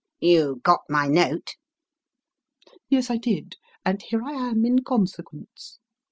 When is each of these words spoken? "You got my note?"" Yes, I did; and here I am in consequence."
"You 0.19 0.61
got 0.63 0.79
my 0.89 1.05
note?"" 1.07 1.51
Yes, 2.89 3.11
I 3.11 3.17
did; 3.17 3.57
and 3.85 4.01
here 4.01 4.23
I 4.23 4.31
am 4.31 4.65
in 4.65 4.79
consequence." 4.83 5.77